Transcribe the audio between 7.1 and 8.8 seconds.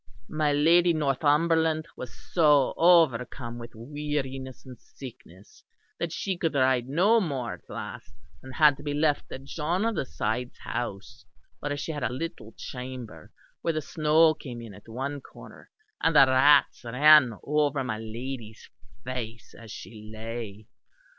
more at last, and had